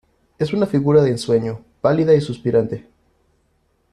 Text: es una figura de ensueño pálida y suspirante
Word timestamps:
es 0.39 0.51
una 0.51 0.65
figura 0.65 1.03
de 1.03 1.11
ensueño 1.11 1.63
pálida 1.79 2.15
y 2.15 2.21
suspirante 2.21 2.87